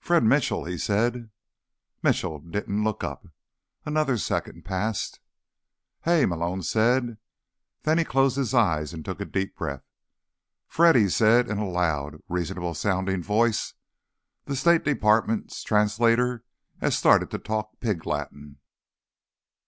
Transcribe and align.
"Fred 0.00 0.24
Mitchell," 0.24 0.64
he 0.64 0.76
said. 0.76 1.30
Mitchell 2.02 2.40
didn't 2.40 2.82
look 2.82 3.04
up. 3.04 3.28
Another 3.86 4.18
second 4.18 4.64
passed. 4.64 5.20
"Hey," 6.00 6.26
Malone 6.26 6.64
said. 6.64 7.16
Then 7.84 7.96
he 7.98 8.04
closed 8.04 8.34
his 8.34 8.54
eyes 8.54 8.92
and 8.92 9.04
took 9.04 9.20
a 9.20 9.24
deep 9.24 9.56
breath. 9.56 9.84
"Fred," 10.66 10.96
he 10.96 11.08
said 11.08 11.46
in 11.48 11.58
a 11.58 11.68
loud, 11.70 12.16
reasonable 12.28 12.74
sounding 12.74 13.22
voice, 13.22 13.74
"the 14.46 14.56
State 14.56 14.82
Department's 14.82 15.62
translator 15.62 16.42
has 16.80 16.98
started 16.98 17.30
to 17.30 17.38
talk 17.38 17.78
pig 17.78 18.04
Latin." 18.04 18.58